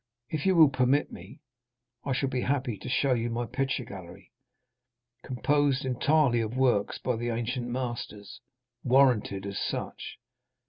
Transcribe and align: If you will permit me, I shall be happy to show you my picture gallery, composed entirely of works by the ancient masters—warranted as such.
If 0.31 0.47
you 0.47 0.55
will 0.55 0.69
permit 0.69 1.11
me, 1.11 1.41
I 2.03 2.13
shall 2.13 2.27
be 2.29 2.41
happy 2.41 2.75
to 2.75 2.89
show 2.89 3.13
you 3.13 3.29
my 3.29 3.45
picture 3.45 3.85
gallery, 3.85 4.31
composed 5.21 5.85
entirely 5.85 6.41
of 6.41 6.57
works 6.57 6.97
by 6.97 7.17
the 7.17 7.29
ancient 7.29 7.67
masters—warranted 7.67 9.45
as 9.45 9.59
such. 9.59 10.17